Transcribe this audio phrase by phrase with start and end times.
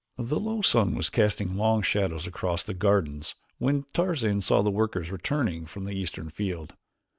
[0.17, 5.11] The low sun was casting long shadows across the gardens when Tarzan saw the workers
[5.11, 6.75] returning from the eastern field.